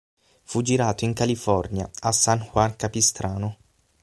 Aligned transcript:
Fu 0.41 0.63
girato 0.63 1.05
in 1.05 1.13
California, 1.13 1.87
a 1.99 2.11
San 2.11 2.39
Juan 2.51 2.75
Capistrano. 2.75 3.57